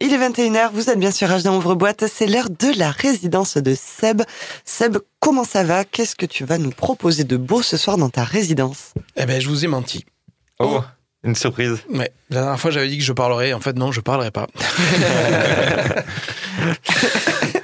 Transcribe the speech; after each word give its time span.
Il 0.00 0.14
est 0.14 0.18
21h, 0.18 0.70
vous 0.72 0.90
êtes 0.90 0.98
bien 1.00 1.10
sûr 1.10 1.26
H 1.26 1.48
Ouvre-Boîte, 1.48 2.04
c'est 2.06 2.26
l'heure 2.26 2.50
de 2.50 2.78
la 2.78 2.92
résidence 2.92 3.56
de 3.56 3.74
Seb. 3.74 4.22
Seb, 4.64 4.98
comment 5.18 5.42
ça 5.42 5.64
va? 5.64 5.84
Qu'est-ce 5.84 6.14
que 6.14 6.24
tu 6.24 6.44
vas 6.44 6.56
nous 6.56 6.70
proposer 6.70 7.24
de 7.24 7.36
beau 7.36 7.62
ce 7.62 7.76
soir 7.76 7.96
dans 7.96 8.08
ta 8.08 8.22
résidence? 8.22 8.94
Eh 9.16 9.26
ben, 9.26 9.40
je 9.40 9.48
vous 9.48 9.64
ai 9.64 9.68
menti. 9.68 10.06
Oh, 10.60 10.82
une 11.24 11.34
surprise. 11.34 11.78
Ouais. 11.90 12.12
La 12.30 12.42
dernière 12.42 12.60
fois, 12.60 12.70
j'avais 12.70 12.88
dit 12.88 12.98
que 12.98 13.02
je 13.02 13.12
parlerais. 13.12 13.52
En 13.52 13.60
fait, 13.60 13.74
non, 13.74 13.90
je 13.90 14.00
parlerai 14.00 14.30
pas. 14.30 14.46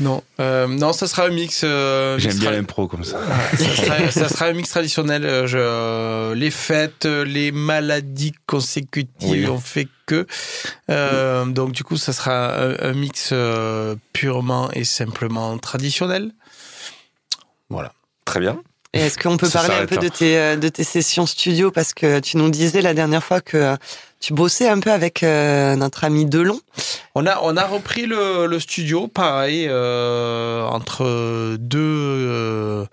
non, 0.00 0.22
euh, 0.40 0.66
non, 0.66 0.92
ça 0.92 1.06
sera 1.06 1.26
un 1.26 1.30
mix. 1.30 1.60
euh, 1.64 2.18
J'aime 2.18 2.38
bien 2.38 2.50
l'impro 2.50 2.88
comme 2.88 3.04
ça. 3.04 3.18
ça, 3.56 3.76
sera, 3.76 4.10
ça 4.10 4.28
sera 4.28 4.46
un 4.46 4.52
mix 4.54 4.68
traditionnel. 4.70 5.24
euh, 5.26 5.46
Je, 5.46 5.58
euh, 5.58 6.34
les 6.34 6.50
fêtes, 6.50 7.04
les 7.04 7.52
maladies 7.52 8.32
consécutives 8.46 9.28
Oui. 9.30 9.46
ont 9.48 9.58
fait 9.60 9.88
que. 10.06 10.26
Euh, 10.90 11.44
Donc, 11.44 11.72
du 11.72 11.84
coup, 11.84 11.96
ça 11.96 12.12
sera 12.12 12.54
un, 12.62 12.76
un 12.80 12.92
mix 12.94 13.30
euh, 13.32 13.94
purement 14.12 14.70
et 14.72 14.84
simplement 14.84 15.56
traditionnel. 15.58 16.32
Voilà. 17.68 17.92
Très 18.24 18.40
bien. 18.40 18.60
Et 18.92 19.00
est-ce 19.02 19.18
qu'on 19.18 19.36
peut 19.36 19.48
Ça 19.48 19.60
parler 19.60 19.82
un 19.82 19.86
peu 19.86 19.96
de 19.98 20.08
tes, 20.08 20.56
de 20.56 20.68
tes 20.68 20.82
sessions 20.82 21.24
studio? 21.26 21.70
Parce 21.70 21.94
que 21.94 22.18
tu 22.18 22.36
nous 22.38 22.50
disais 22.50 22.80
la 22.82 22.92
dernière 22.94 23.22
fois 23.22 23.40
que 23.40 23.56
euh, 23.56 23.76
tu 24.20 24.32
bossais 24.34 24.68
un 24.68 24.78
peu 24.80 24.92
avec 24.92 25.22
euh, 25.22 25.74
notre 25.76 26.04
ami 26.04 26.26
Delon. 26.26 26.60
On 27.14 27.26
a, 27.26 27.40
on 27.42 27.56
a 27.56 27.66
repris 27.66 28.06
le, 28.06 28.46
le 28.46 28.60
studio, 28.60 29.08
pareil, 29.08 29.66
euh, 29.68 30.62
entre 30.64 31.56
deux, 31.56 31.78
euh, 31.80 32.84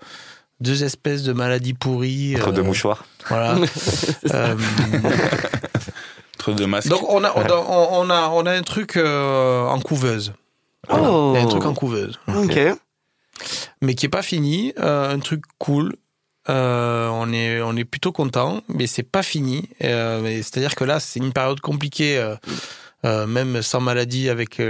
deux 0.60 0.84
espèces 0.84 1.22
de 1.22 1.32
maladies 1.32 1.74
pourries. 1.74 2.34
Entre 2.36 2.52
deux 2.52 2.62
mouchoirs. 2.62 3.04
Voilà. 3.28 3.56
Entre 6.40 6.52
deux 6.52 6.66
masques. 6.66 6.88
donc 6.88 7.02
on 7.08 7.24
a, 7.24 7.32
on 7.36 7.42
a, 7.42 7.54
on 7.56 8.10
a, 8.10 8.28
on 8.32 8.46
a 8.46 8.52
un 8.52 8.62
truc 8.62 8.96
euh, 8.96 9.66
en 9.66 9.80
couveuse. 9.80 10.32
Oh. 10.88 11.34
A 11.36 11.40
un 11.40 11.46
truc 11.46 11.64
en 11.66 11.74
couveuse. 11.74 12.18
Ok. 12.28 12.58
Mais 13.82 13.94
qui 13.94 14.06
est 14.06 14.10
pas 14.10 14.22
fini. 14.22 14.72
euh, 14.78 15.12
un 15.12 15.18
truc 15.18 15.42
cool. 15.58 15.96
Euh, 16.50 17.08
on 17.08 17.32
est, 17.32 17.60
on 17.60 17.76
est 17.76 17.84
plutôt 17.84 18.12
content, 18.12 18.62
mais 18.68 18.86
c'est 18.86 19.02
pas 19.02 19.22
fini. 19.22 19.68
Euh, 19.84 20.22
C'est-à-dire 20.42 20.74
que 20.74 20.84
là, 20.84 20.98
c'est 21.00 21.20
une 21.20 21.32
période 21.32 21.60
compliquée, 21.60 22.18
euh, 23.04 23.26
même 23.26 23.62
sans 23.62 23.80
maladie, 23.80 24.28
avec 24.28 24.60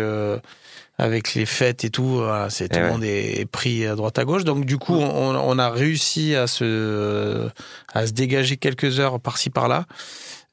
avec 1.00 1.34
les 1.34 1.46
fêtes 1.46 1.84
et 1.84 1.90
tout. 1.90 2.16
Voilà, 2.16 2.50
c'est 2.50 2.68
tout 2.68 2.76
Eh 2.76 2.80
le 2.80 2.86
ouais. 2.86 2.90
monde 2.92 3.04
est 3.04 3.48
pris 3.50 3.86
à 3.86 3.94
droite 3.94 4.18
à 4.18 4.24
gauche. 4.24 4.42
Donc 4.44 4.64
du 4.64 4.78
coup, 4.78 4.96
on, 4.96 5.36
on 5.36 5.58
a 5.58 5.70
réussi 5.70 6.34
à 6.34 6.48
se 6.48 7.48
à 7.94 8.06
se 8.06 8.12
dégager 8.12 8.56
quelques 8.56 8.98
heures 8.98 9.20
par-ci 9.20 9.48
par-là. 9.50 9.86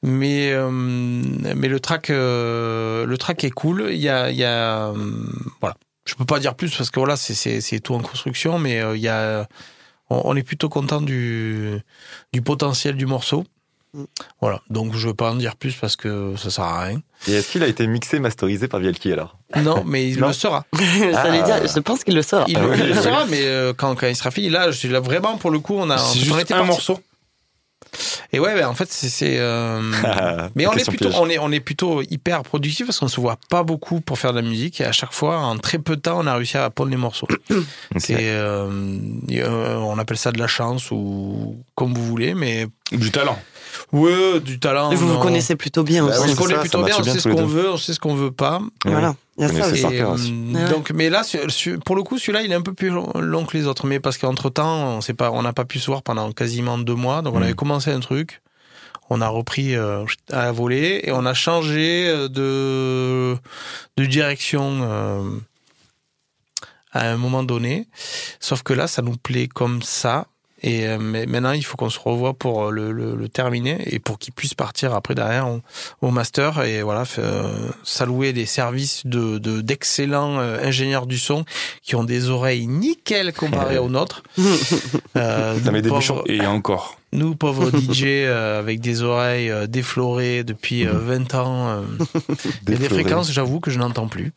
Mais 0.02 0.54
mais 0.70 1.66
le 1.68 1.80
track 1.80 2.10
le 2.10 3.14
track 3.18 3.42
est 3.42 3.50
cool. 3.50 3.88
Il 3.90 3.98
y 3.98 4.08
a 4.08 4.30
il 4.30 4.36
y 4.36 4.44
a 4.44 4.92
voilà. 5.60 5.76
Je 6.04 6.14
peux 6.14 6.24
pas 6.24 6.38
dire 6.38 6.54
plus 6.54 6.72
parce 6.76 6.90
que 6.90 7.00
voilà, 7.00 7.16
c'est 7.16 7.60
c'est 7.60 7.80
tout 7.80 7.94
en 7.94 8.00
construction, 8.00 8.60
mais 8.60 8.80
il 8.94 9.00
y 9.00 9.08
a 9.08 9.48
on, 10.10 10.22
on 10.24 10.36
est 10.36 10.42
plutôt 10.42 10.68
content 10.68 11.00
du 11.00 11.78
du 12.32 12.42
potentiel 12.42 12.96
du 12.96 13.06
morceau. 13.06 13.44
Mm. 13.94 14.04
Voilà, 14.40 14.60
donc 14.68 14.94
je 14.94 15.08
veux 15.08 15.14
pas 15.14 15.30
en 15.30 15.36
dire 15.36 15.56
plus 15.56 15.74
parce 15.74 15.96
que 15.96 16.34
ça 16.36 16.50
sert 16.50 16.64
à 16.64 16.84
rien. 16.84 17.00
Et 17.28 17.32
est-ce 17.32 17.50
qu'il 17.52 17.62
a 17.62 17.66
été 17.66 17.86
mixé, 17.86 18.18
masterisé 18.18 18.68
par 18.68 18.80
Vielki 18.80 19.12
alors? 19.12 19.38
Non, 19.56 19.84
mais 19.86 20.08
il 20.08 20.18
Non. 20.20 20.26
le 20.28 20.32
sera. 20.32 20.64
Ah. 21.14 21.30
dire, 21.30 21.66
je 21.66 21.80
pense 21.80 22.04
qu'il 22.04 22.14
le 22.14 22.22
sort. 22.22 22.44
Il, 22.48 22.56
Ah 22.58 22.66
oui, 22.66 22.76
il 22.78 22.86
le 22.88 22.92
oui. 22.94 23.02
sera, 23.02 23.24
mais 23.26 23.44
euh, 23.44 23.72
quand, 23.74 23.94
quand 23.94 24.06
il 24.06 24.16
sera 24.16 24.30
fini, 24.30 24.50
là, 24.50 24.70
je 24.70 24.76
suis 24.76 24.88
là 24.88 25.00
vraiment 25.00 25.36
pour 25.38 25.50
le 25.50 25.60
coup, 25.60 25.74
on 25.76 25.88
a. 25.88 25.96
C'est 25.98 26.18
juste 26.18 26.32
un 26.32 26.44
parti- 26.44 26.66
morceau 26.66 27.00
Et 28.36 28.38
ouais, 28.38 28.54
ben, 28.54 28.68
en 28.68 28.74
fait, 28.74 28.92
c'est. 28.92 29.38
euh, 29.38 29.80
Mais 30.54 30.66
on 30.66 30.72
est 30.72 30.86
plutôt, 30.86 31.08
piège. 31.08 31.18
on 31.18 31.30
est, 31.30 31.38
on 31.38 31.50
est 31.52 31.60
plutôt 31.60 32.02
hyper 32.02 32.42
productif 32.42 32.84
parce 32.84 32.98
qu'on 32.98 33.08
se 33.08 33.18
voit 33.18 33.38
pas 33.48 33.62
beaucoup 33.62 34.02
pour 34.02 34.18
faire 34.18 34.32
de 34.34 34.40
la 34.40 34.46
musique 34.46 34.78
et 34.82 34.84
à 34.84 34.92
chaque 34.92 35.14
fois, 35.14 35.38
en 35.38 35.56
très 35.56 35.78
peu 35.78 35.96
de 35.96 36.02
temps, 36.02 36.18
on 36.22 36.26
a 36.26 36.34
réussi 36.34 36.58
à 36.58 36.68
pondre 36.68 36.90
les 36.90 36.98
morceaux. 36.98 37.26
C'est, 37.96 38.16
euh, 38.20 38.68
euh, 39.30 39.76
on 39.76 39.98
appelle 39.98 40.18
ça 40.18 40.32
de 40.32 40.38
la 40.38 40.48
chance 40.48 40.90
ou 40.90 41.56
comme 41.74 41.94
vous 41.94 42.04
voulez, 42.04 42.34
mais 42.34 42.66
Du 42.92 43.10
talent. 43.10 43.38
ouais, 43.92 44.40
du 44.40 44.60
talent. 44.60 44.90
Et 44.90 44.96
vous 44.96 45.08
vous 45.08 45.18
connaissez 45.18 45.56
plutôt 45.56 45.82
bien 45.82 46.06
Bah 46.06 46.12
On 46.22 46.28
se 46.28 46.36
connaît 46.36 46.56
ça, 46.56 46.60
plutôt 46.60 46.80
ça 46.80 46.84
bien, 46.84 46.96
on 46.98 47.04
sait 47.04 47.18
ce 47.18 47.28
qu'on 47.30 47.46
veut, 47.46 47.70
on 47.70 47.76
sait 47.78 47.94
ce 47.94 48.00
qu'on 48.00 48.14
veut 48.14 48.32
pas. 48.32 48.60
Voilà, 48.84 49.14
il 49.38 49.42
y 49.42 49.44
a 49.44 49.48
ça. 49.76 49.88
Et, 49.92 50.00
euh, 50.00 50.68
donc, 50.70 50.90
mais 50.92 51.10
là, 51.10 51.22
sur- 51.22 51.50
sur- 51.50 51.78
pour 51.80 51.94
le 51.96 52.02
coup, 52.02 52.18
celui-là, 52.18 52.42
il 52.42 52.50
est 52.52 52.54
un 52.54 52.62
peu 52.62 52.72
plus 52.72 52.88
long, 52.90 53.44
que 53.46 53.56
les 53.56 53.66
autres, 53.66 53.86
mais 53.86 54.00
parce 54.00 54.16
qu'entre 54.18 54.48
temps, 54.50 54.96
on 54.96 55.00
sait 55.00 55.14
pas, 55.14 55.30
on 55.30 55.42
n'a 55.42 55.52
pas 55.52 55.64
pu 55.64 55.78
se 55.78 55.86
voir 55.86 56.02
pendant 56.02 56.32
quasiment 56.32 56.78
deux 56.78 56.94
mois. 56.94 57.22
Donc, 57.22 57.34
on 57.34 57.40
Mm. 57.40 57.44
avait 57.44 57.54
commencé 57.54 57.90
un 57.90 58.00
truc, 58.00 58.40
on 59.10 59.20
a 59.20 59.28
repris 59.28 59.74
euh, 59.76 60.04
à 60.32 60.44
la 60.46 60.52
volée 60.52 61.00
et 61.04 61.12
on 61.12 61.26
a 61.26 61.34
changé 61.34 62.06
euh, 62.08 62.28
de 62.28 63.36
de 63.96 64.04
direction 64.06 64.80
euh, 64.82 65.22
à 66.92 67.10
un 67.10 67.16
moment 67.16 67.42
donné. 67.42 67.86
Sauf 68.40 68.62
que 68.62 68.72
là, 68.72 68.86
ça 68.86 69.02
nous 69.02 69.16
plaît 69.16 69.48
comme 69.48 69.82
ça. 69.82 70.26
Et 70.68 70.86
euh, 70.88 70.98
mais 70.98 71.26
maintenant, 71.26 71.52
il 71.52 71.64
faut 71.64 71.76
qu'on 71.76 71.90
se 71.90 71.98
revoie 72.00 72.34
pour 72.34 72.64
euh, 72.66 72.70
le, 72.72 72.90
le, 72.90 73.14
le 73.14 73.28
terminer 73.28 73.78
et 73.86 74.00
pour 74.00 74.18
qu'il 74.18 74.34
puisse 74.34 74.54
partir 74.54 74.94
après 74.94 75.14
derrière 75.14 75.46
au, 75.48 75.60
au 76.02 76.10
master 76.10 76.62
et 76.64 76.82
voilà, 76.82 77.04
euh, 77.20 77.44
s'allouer 77.84 78.32
des 78.32 78.46
services 78.46 79.06
de 79.06 79.38
de- 79.38 79.60
d'excellents 79.60 80.40
euh, 80.40 80.58
ingénieurs 80.66 81.06
du 81.06 81.18
son 81.18 81.44
qui 81.82 81.94
ont 81.94 82.02
des 82.02 82.30
oreilles 82.30 82.66
nickel 82.66 83.32
comparées 83.32 83.78
aux 83.78 83.88
nôtres. 83.88 84.22
Euh, 85.16 85.58
Ça 85.64 85.70
met 85.72 85.78
nous, 85.78 85.82
des 85.82 85.88
pauvres-. 85.88 86.24
Et 86.26 86.44
encore. 86.46 86.98
nous, 87.12 87.34
pauvres 87.36 87.70
DJ 87.78 88.02
euh, 88.06 88.58
avec 88.58 88.80
des 88.80 89.02
oreilles 89.02 89.50
euh, 89.50 89.66
déflorées 89.66 90.44
depuis 90.44 90.86
euh, 90.86 90.92
20 90.92 91.34
ans, 91.34 91.68
euh, 91.68 91.82
il 92.66 92.72
y 92.72 92.76
a 92.76 92.78
des 92.78 92.88
fréquences, 92.88 93.32
j'avoue, 93.32 93.60
que 93.60 93.70
je 93.70 93.78
n'entends 93.78 94.08
plus. 94.08 94.32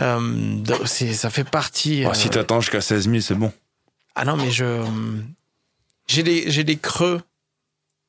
Euh, 0.00 0.56
ça 0.86 1.28
fait 1.30 1.44
partie. 1.44 2.04
Oh, 2.06 2.10
euh, 2.10 2.14
si 2.14 2.30
t'attends 2.30 2.60
jusqu'à 2.60 2.80
16 2.80 3.08
000, 3.08 3.20
c'est 3.20 3.34
bon. 3.34 3.52
Ah 4.14 4.24
non, 4.24 4.36
mais 4.36 4.50
je. 4.50 4.84
J'ai 6.06 6.22
des, 6.22 6.50
j'ai 6.50 6.64
des 6.64 6.76
creux. 6.76 7.20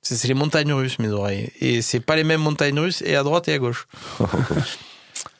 C'est, 0.02 0.16
c'est 0.16 0.28
les 0.28 0.34
montagnes 0.34 0.72
russes, 0.74 1.00
mes 1.00 1.10
oreilles. 1.10 1.52
Et 1.62 1.82
c'est 1.82 2.00
pas 2.00 2.16
les 2.16 2.24
mêmes 2.24 2.42
montagnes 2.42 2.80
russes, 2.80 3.02
et 3.06 3.16
à 3.16 3.24
droite 3.24 3.48
et 3.48 3.54
à 3.54 3.58
gauche. 3.58 3.88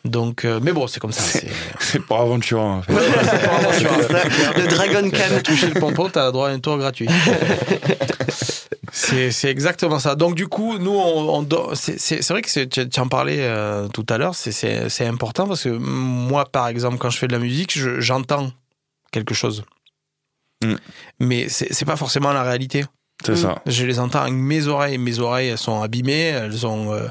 Donc, 0.06 0.46
euh, 0.46 0.60
mais 0.62 0.72
bon, 0.72 0.86
c'est 0.88 1.00
comme 1.00 1.12
ça. 1.12 1.22
C'est, 1.24 1.48
C'est 1.80 2.06
pas 2.06 2.20
aventurant. 2.22 2.78
en 2.78 2.82
fait. 2.84 2.94
le 4.60 4.68
Dragon 4.68 5.10
Can. 5.10 5.42
toucher 5.44 5.68
le 5.68 5.80
pompon, 5.80 6.10
t'as 6.10 6.32
droit 6.32 6.50
à 6.50 6.52
un 6.52 6.60
tour 6.60 6.78
gratuit. 6.78 7.08
c'est, 8.92 9.32
c'est 9.32 9.50
exactement 9.50 9.98
ça. 10.00 10.16
Donc 10.16 10.36
du 10.36 10.48
coup, 10.48 10.78
nous, 10.78 10.92
on, 10.96 11.40
on 11.44 11.76
c'est, 11.76 12.00
c'est, 12.00 12.22
c'est 12.22 12.34
vrai 12.34 12.42
que 12.44 12.64
tu, 12.66 13.00
en 13.00 13.08
parlais 13.08 13.40
euh, 13.40 13.88
tout 13.88 14.06
à 14.10 14.18
l'heure, 14.20 14.36
c'est, 14.36 14.52
c'est, 14.52 14.90
c'est 14.90 15.06
important 15.08 15.48
parce 15.48 15.64
que 15.64 15.70
moi, 15.70 16.46
par 16.46 16.68
exemple, 16.68 16.98
quand 16.98 17.10
je 17.10 17.18
fais 17.18 17.28
de 17.28 17.34
la 17.34 17.40
musique, 17.40 17.78
je- 17.78 18.00
j'entends 18.00 18.52
quelque 19.12 19.34
chose. 19.34 19.64
Mm. 20.64 20.76
Mais 21.20 21.50
c'est, 21.50 21.86
pas 21.86 21.96
forcément 21.96 22.34
la 22.34 22.44
réalité. 22.44 22.86
C'est 23.24 23.36
ça. 23.36 23.62
Je 23.66 23.86
les 23.86 24.00
entends 24.00 24.22
avec 24.22 24.34
mes 24.34 24.68
oreilles. 24.68 24.98
Mes 24.98 25.20
oreilles, 25.20 25.50
elles 25.50 25.58
sont 25.58 25.82
abîmées, 25.82 26.28
elles 26.28 26.68
ont, 26.68 26.94
euh, 26.94 27.08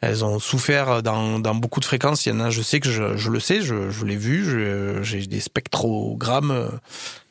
elles 0.00 0.24
ont 0.24 0.38
souffert 0.38 1.02
dans, 1.02 1.38
dans 1.38 1.54
beaucoup 1.54 1.80
de 1.80 1.84
fréquences. 1.84 2.26
Il 2.26 2.30
y 2.30 2.32
en 2.32 2.40
a, 2.40 2.50
je 2.50 2.62
sais 2.62 2.80
que 2.80 2.90
je, 2.90 3.16
je 3.16 3.30
le 3.30 3.40
sais, 3.40 3.62
je, 3.62 3.90
je 3.90 4.04
l'ai 4.04 4.16
vu, 4.16 5.02
j'ai 5.02 5.26
des 5.26 5.40
spectrogrammes 5.40 6.50
euh, 6.50 6.68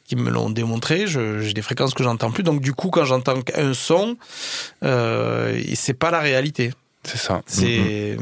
qui 0.06 0.16
me 0.16 0.30
l'ont 0.30 0.50
démontré. 0.50 1.06
J'ai 1.08 1.54
des 1.54 1.62
fréquences 1.62 1.94
que 1.94 2.04
j'entends 2.04 2.32
plus. 2.32 2.44
Donc 2.44 2.62
du 2.62 2.74
coup, 2.74 2.90
quand 2.90 3.06
j'entends 3.06 3.40
un 3.56 3.74
son, 3.74 4.18
euh, 4.84 5.62
c'est 5.76 5.94
pas 5.94 6.12
la 6.12 6.20
réalité. 6.20 6.74
C'est 7.04 7.18
ça. 7.18 7.42
C'est, 7.48 8.18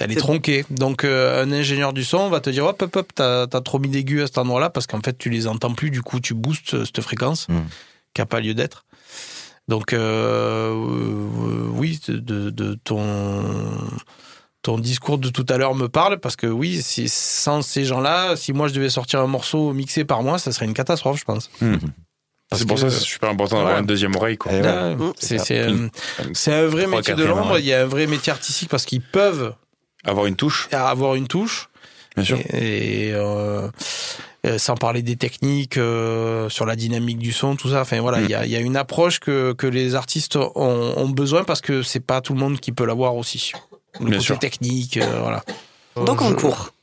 elle 0.00 0.12
est 0.12 0.16
tronquée. 0.16 0.64
Donc, 0.70 1.04
euh, 1.04 1.42
un 1.42 1.50
ingénieur 1.52 1.92
du 1.92 2.04
son 2.04 2.28
va 2.28 2.40
te 2.40 2.50
dire, 2.50 2.66
hop, 2.66 2.80
hop, 2.82 2.96
hop, 2.96 3.08
t'as, 3.14 3.46
t'as 3.46 3.60
trop 3.62 3.78
mis 3.78 3.88
d'aigus 3.88 4.22
à 4.22 4.26
cet 4.26 4.38
endroit-là 4.38 4.68
parce 4.70 4.86
qu'en 4.86 5.00
fait, 5.00 5.16
tu 5.16 5.30
les 5.30 5.46
entends 5.46 5.72
plus. 5.72 5.90
Du 5.90 6.02
coup, 6.02 6.20
tu 6.20 6.34
boostes 6.34 6.74
euh, 6.74 6.84
cette 6.84 7.00
fréquence 7.00 7.48
Mhm. 7.48 7.64
qui 8.12 8.20
a 8.20 8.26
pas 8.26 8.40
lieu 8.40 8.52
d'être. 8.54 8.84
Donc, 9.68 9.94
euh, 9.94 10.70
euh, 10.70 11.68
oui, 11.72 11.98
de, 12.08 12.18
de, 12.18 12.50
de 12.50 12.74
ton, 12.84 13.02
ton 14.62 14.78
discours 14.78 15.16
de 15.18 15.30
tout 15.30 15.46
à 15.48 15.56
l'heure 15.56 15.74
me 15.74 15.88
parle 15.88 16.20
parce 16.20 16.36
que 16.36 16.46
oui, 16.46 16.82
si, 16.82 17.08
sans 17.08 17.62
ces 17.62 17.84
gens-là, 17.86 18.36
si 18.36 18.52
moi 18.52 18.68
je 18.68 18.74
devais 18.74 18.90
sortir 18.90 19.20
un 19.20 19.26
morceau 19.26 19.72
mixé 19.72 20.04
par 20.04 20.22
mois, 20.22 20.38
ça 20.38 20.52
serait 20.52 20.66
une 20.66 20.74
catastrophe, 20.74 21.18
je 21.18 21.24
pense. 21.24 21.50
Mhm. 21.62 21.78
Parce 22.54 22.60
C'est 22.60 22.66
pour 22.66 22.76
que- 22.76 22.80
ça 22.82 22.86
que 22.88 22.92
c'est 22.92 23.00
super 23.04 23.30
important 23.30 23.56
d'avoir 23.56 23.72
Voilà. 23.72 23.80
une 23.80 23.86
deuxième 23.86 24.14
oreille. 24.16 24.36
Quoi. 24.36 24.52
Eh 24.54 24.60
ouais. 24.62 24.68
Ah, 24.68 24.94
Mmh. 24.94 25.12
c'est, 25.18 25.58
un- 25.60 25.68
Une- 25.68 25.90
c'est 26.32 26.52
un 26.54 26.66
vrai 26.66 26.86
métier 26.86 27.14
de 27.14 27.24
l'ombre. 27.24 27.58
Il 27.58 27.64
y 27.66 27.72
a 27.72 27.82
un 27.82 27.86
vrai 27.86 28.06
métier 28.06 28.32
artistique 28.32 28.68
parce 28.68 28.84
qu'ils 28.84 29.00
peuvent 29.02 29.54
Avoir 30.04 30.26
une 30.26 30.36
touche, 30.36 30.68
avoir 30.72 31.14
une 31.14 31.26
touche. 31.28 31.68
bien 32.16 32.24
sûr. 32.24 32.38
Et, 32.52 33.08
et, 33.08 33.12
euh, 33.14 33.68
euh, 34.46 34.58
sans 34.58 34.74
parler 34.74 35.00
des 35.02 35.16
techniques 35.16 35.78
euh, 35.78 36.50
sur 36.50 36.66
la 36.66 36.76
dynamique 36.76 37.18
du 37.18 37.32
son, 37.32 37.56
tout 37.56 37.70
ça. 37.70 37.80
Enfin 37.80 38.00
voilà, 38.02 38.20
il 38.20 38.26
Mm. 38.26 38.30
y, 38.30 38.34
a, 38.34 38.46
y 38.46 38.56
a 38.56 38.60
une 38.60 38.76
approche 38.76 39.18
que, 39.18 39.54
que 39.54 39.66
les 39.66 39.94
artistes 39.94 40.36
ont, 40.36 40.52
ont 40.54 41.08
besoin 41.08 41.44
parce 41.44 41.62
que 41.62 41.82
c'est 41.82 42.00
pas 42.00 42.20
tout 42.20 42.34
le 42.34 42.40
monde 42.40 42.60
qui 42.60 42.70
peut 42.72 42.84
l'avoir 42.84 43.16
aussi. 43.16 43.52
Le 44.00 44.06
Bien 44.06 44.14
côté 44.16 44.20
sûr. 44.26 44.38
technique, 44.38 44.98
euh, 44.98 45.20
voilà. 45.22 45.42
Donc 45.96 46.20
en 46.20 46.34
cours. 46.34 46.73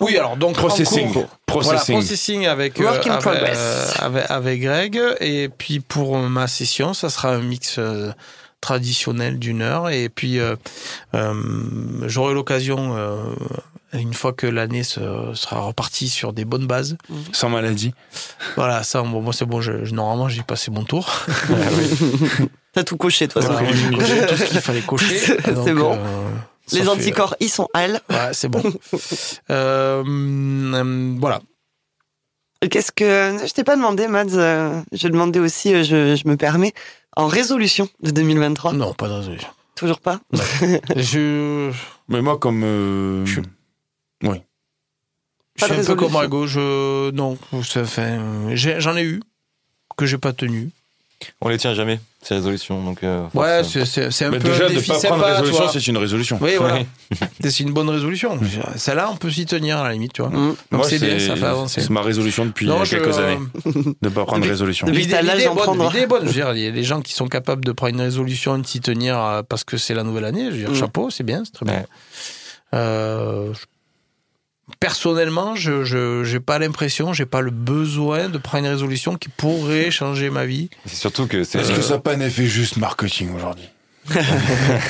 Oui, 0.00 0.16
alors 0.16 0.36
donc 0.36 0.54
Processing. 0.56 1.12
cours. 1.12 1.26
Voilà, 1.48 1.68
Processing. 1.70 1.94
processing 1.96 2.46
avec, 2.46 2.78
Work 2.78 3.06
in 3.06 3.10
avec, 3.12 3.22
progress. 3.22 3.58
euh, 3.58 3.90
avec, 3.98 4.30
avec 4.30 4.60
Greg. 4.60 5.00
Et 5.20 5.48
puis 5.48 5.80
pour 5.80 6.16
ma 6.18 6.46
session, 6.46 6.94
ça 6.94 7.10
sera 7.10 7.30
un 7.32 7.40
mix 7.42 7.76
euh, 7.78 8.10
traditionnelle 8.60 9.38
d'une 9.38 9.62
heure. 9.62 9.90
Et 9.90 10.08
puis, 10.08 10.38
euh, 10.38 10.56
euh, 11.14 11.34
j'aurai 12.06 12.34
l'occasion, 12.34 12.94
euh, 12.96 13.16
une 13.92 14.14
fois 14.14 14.32
que 14.32 14.46
l'année 14.46 14.84
se- 14.84 15.32
sera 15.34 15.60
repartie 15.60 16.08
sur 16.08 16.32
des 16.32 16.44
bonnes 16.44 16.66
bases, 16.66 16.96
Sans 17.32 17.48
maladie. 17.48 17.92
voilà, 18.56 18.82
ça, 18.84 19.02
bon, 19.02 19.20
moi 19.20 19.32
c'est 19.32 19.44
bon, 19.46 19.60
je, 19.60 19.84
je- 19.84 19.94
normalement 19.94 20.28
j'ai 20.28 20.42
passé 20.42 20.70
mon 20.70 20.84
tour. 20.84 21.10
T'as 22.72 22.84
tout 22.84 22.96
coché, 22.96 23.26
de 23.26 23.32
toute 23.32 23.42
façon. 23.42 23.54
Voilà, 23.54 23.72
j'ai 23.76 23.90
coché 23.96 24.26
tout 24.26 24.36
ce 24.36 24.44
qu'il 24.44 24.60
fallait 24.60 24.80
cocher. 24.86 25.18
C'est 25.18 25.74
bon. 25.74 25.94
euh, 25.94 26.30
ça 26.70 26.76
Les 26.78 26.82
fait- 26.84 26.88
anticorps, 26.88 27.34
ils 27.40 27.48
sont 27.50 27.68
Al. 27.74 28.00
Ouais, 28.08 28.30
c'est 28.32 28.48
bon. 28.48 28.62
Euh, 29.50 30.00
hum, 30.00 31.18
voilà. 31.20 31.40
Qu'est-ce 32.70 32.92
que. 32.92 33.38
Je 33.46 33.52
t'ai 33.52 33.64
pas 33.64 33.76
demandé, 33.76 34.06
Mads. 34.06 34.34
euh, 34.36 34.80
Je 34.92 35.08
demandais 35.08 35.38
aussi, 35.40 35.74
euh, 35.74 35.82
je, 35.82 36.14
je 36.16 36.28
me 36.28 36.36
permets, 36.36 36.72
en 37.16 37.26
résolution 37.26 37.88
de 38.02 38.10
2023. 38.10 38.72
Non, 38.74 38.92
pas 38.94 39.08
de 39.08 39.14
résolution. 39.14 39.48
Toujours 39.74 40.00
pas 40.00 40.20
Je, 40.96 41.70
Mais 42.08 42.20
moi, 42.20 42.38
comme. 42.38 42.62
euh, 42.64 43.24
Je- 43.24 43.40
Oui. 44.24 44.42
je 45.56 45.60
Pas 45.60 45.66
suis 45.68 45.76
de 45.76 45.80
un 45.82 45.84
peu 45.86 45.94
comme 45.96 46.12
Margot. 46.12 46.46
Je, 46.46 47.10
non, 47.12 47.38
ça 47.64 47.84
fait, 47.84 48.18
euh, 48.20 48.54
j'en 48.54 48.94
ai 48.96 49.04
eu 49.04 49.22
que 49.96 50.04
j'ai 50.06 50.18
pas 50.18 50.32
tenu. 50.34 50.70
On 51.42 51.48
les 51.48 51.58
tient 51.58 51.74
jamais, 51.74 52.00
ces 52.22 52.34
résolutions. 52.34 52.82
Donc, 52.82 53.02
euh, 53.04 53.22
Ouais, 53.34 53.58
force. 53.62 53.68
c'est, 53.72 53.84
c'est, 53.84 54.10
c'est 54.10 54.24
un 54.24 54.30
Mais 54.30 54.38
peu 54.38 54.48
déjà, 54.48 54.64
un 54.64 54.68
de 54.68 54.74
défi 54.74 54.88
pas 54.88 54.98
prendre 55.00 55.22
sympa, 55.22 55.40
résolution, 55.40 55.68
c'est 55.72 55.86
une 55.86 55.96
résolution. 55.98 56.38
Oui, 56.40 56.52
voilà. 56.58 56.78
C'est 57.40 57.60
une 57.60 57.72
bonne 57.72 57.88
résolution. 57.90 58.38
Celle-là, 58.76 59.10
on 59.12 59.16
peut 59.16 59.30
s'y 59.30 59.44
tenir 59.46 59.78
à 59.78 59.84
la 59.88 59.92
limite, 59.92 60.12
tu 60.14 60.22
vois. 60.22 60.30
Mm. 60.30 60.48
Donc 60.48 60.56
Moi, 60.70 60.84
c'est 60.88 60.98
bien, 60.98 61.18
ça 61.18 61.36
fait 61.36 61.44
avancer. 61.46 61.80
C'est 61.80 61.90
ma 61.90 62.00
résolution 62.02 62.46
depuis 62.46 62.66
Non, 62.66 62.80
euh, 62.80 62.84
je- 62.84 62.90
quelques 62.96 63.18
années. 63.18 63.38
De 63.66 63.94
ne 64.02 64.08
pas 64.08 64.24
prendre 64.24 64.38
Depuis- 64.40 64.50
résolution. 64.50 64.86
L'idée, 64.86 65.14
est 65.14 65.46
prendre. 65.54 65.88
l'idée 65.90 66.00
est 66.04 66.06
bonne. 66.06 66.22
Je 66.22 66.26
veux 66.28 66.32
dire, 66.32 66.52
il 66.54 66.62
y 66.62 66.66
a 66.66 66.70
des 66.70 66.84
gens 66.84 67.00
qui 67.02 67.12
sont 67.12 67.28
capables 67.28 67.64
de 67.64 67.72
prendre 67.72 67.94
une 67.94 68.00
résolution 68.00 68.56
et 68.56 68.60
de 68.62 68.66
s'y 68.66 68.80
tenir 68.80 69.18
euh, 69.18 69.42
parce 69.46 69.64
que 69.64 69.76
c'est 69.76 69.94
la 69.94 70.04
nouvelle 70.04 70.24
année. 70.24 70.46
Je 70.46 70.50
veux 70.50 70.58
dire, 70.58 70.70
Mm. 70.70 70.74
chapeau, 70.76 71.10
c'est 71.10 71.24
bien, 71.24 71.42
c'est 71.44 71.52
très 71.52 71.66
bien. 71.66 71.74
Ouais. 71.74 71.86
Euh, 72.74 73.52
je- 73.52 73.64
personnellement, 74.78 75.54
je 75.54 76.24
j'ai 76.24 76.40
pas 76.40 76.58
l'impression, 76.58 77.12
j'ai 77.12 77.26
pas 77.26 77.40
le 77.40 77.50
besoin 77.50 78.28
de 78.28 78.38
prendre 78.38 78.66
une 78.66 78.70
résolution 78.70 79.16
qui 79.16 79.28
pourrait 79.28 79.90
changer 79.90 80.30
ma 80.30 80.46
vie. 80.46 80.70
C'est 80.86 80.96
surtout 80.96 81.26
que 81.26 81.44
c'est. 81.44 81.60
Est-ce 81.60 81.72
euh, 81.72 81.76
que 81.76 81.82
ça 81.82 81.94
n'a 81.94 82.00
pas 82.00 82.14
un 82.14 82.20
effet 82.20 82.46
juste 82.46 82.76
marketing 82.76 83.34
aujourd'hui 83.34 83.68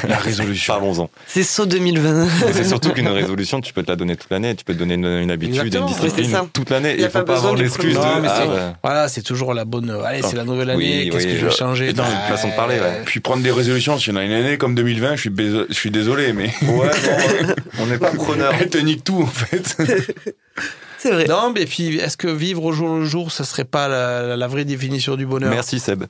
La 0.09 0.17
résolution. 0.19 0.73
Parlons-en. 0.75 1.11
C'est 1.27 1.43
saut 1.43 1.67
2020. 1.67 2.27
Et 2.49 2.53
c'est 2.53 2.65
surtout 2.65 2.91
qu'une 2.93 3.09
résolution, 3.09 3.61
tu 3.61 3.73
peux 3.73 3.83
te 3.83 3.91
la 3.91 3.97
donner 3.97 4.17
toute 4.17 4.31
l'année, 4.31 4.55
tu 4.55 4.65
peux 4.65 4.75
te 4.75 4.79
donner 4.79 4.95
une, 4.95 5.05
une 5.07 5.31
habitude, 5.31 5.57
Exactement. 5.57 5.87
une 5.89 5.95
discipline 5.95 6.25
c'est 6.27 6.31
ça. 6.33 6.47
toute 6.53 6.71
l'année. 6.71 6.95
Il 6.99 7.09
pas 7.09 7.21
faut 7.21 7.25
pas 7.25 7.37
avoir 7.37 7.55
l'excuse 7.55 7.95
de. 7.95 7.99
premier. 7.99 8.15
Non, 8.17 8.21
mais 8.23 8.29
ah, 8.31 8.41
c'est- 8.43 8.49
ouais. 8.49 8.73
Voilà, 8.83 9.09
c'est 9.09 9.23
toujours 9.23 9.55
la 9.55 9.65
bonne. 9.65 9.91
Allez, 10.05 10.23
c'est 10.23 10.37
la 10.37 10.45
nouvelle 10.45 10.69
Oui, 10.77 10.85
année. 10.93 11.11
Qu'est-ce 11.11 11.27
oui, 11.27 11.33
que 11.33 11.39
je 11.39 11.45
vais 11.47 11.51
je- 11.53 11.57
changer 11.57 11.89
et 11.89 11.93
dans 11.93 12.05
une 12.05 12.11
Bah, 12.11 12.29
façon 12.37 12.49
de 12.49 12.55
parler, 12.55 12.77
ouais. 12.81 13.03
Puis 13.07 13.21
prendre 13.21 13.43
des 13.43 13.51
résolutions, 13.53 13.99
si 13.99 14.11
on 14.11 14.17
a 14.17 14.25
une 14.25 14.33
année 14.33 14.59
comme 14.59 14.75
2020, 14.75 15.17
je 15.17 15.21
suis, 15.21 15.31
je 15.69 15.75
suis 15.75 15.91
désolé, 15.91 16.33
mais 16.33 16.51
Ouais, 16.69 16.91
on 17.79 17.87
n'est 17.87 17.99
pas 17.99 18.11
preneur. 18.15 18.53
elle 18.61 18.69
te 18.71 18.79
nique 18.79 19.05
tout 19.05 19.23
en 19.23 19.27
fait. 19.27 19.77
C'est 20.99 21.13
vrai. 21.13 21.25
Non, 21.25 21.51
mais 21.55 21.65
puis, 21.65 21.97
est-ce 21.97 22.19
que 22.19 22.29
vivre 22.29 22.63
au 22.63 22.73
jour 22.73 22.97
le 22.99 23.07
jour, 23.07 23.33
ça 23.33 23.45
serait 23.45 23.65
pas 23.65 23.89
la, 23.89 24.37
la 24.37 24.47
vraie 24.49 24.67
définition 24.67 25.17
du 25.17 25.25
bonheur? 25.25 25.49
Merci 25.51 25.79
Seb. 25.81 26.05